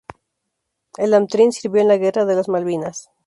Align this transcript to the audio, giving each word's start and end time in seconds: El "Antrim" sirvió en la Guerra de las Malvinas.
El 0.97 1.13
"Antrim" 1.13 1.51
sirvió 1.51 1.83
en 1.83 1.87
la 1.87 1.97
Guerra 1.97 2.25
de 2.25 2.33
las 2.33 2.49
Malvinas. 2.49 3.11